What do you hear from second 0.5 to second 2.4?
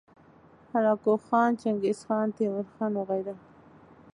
هلاکو خان، چنګیزخان،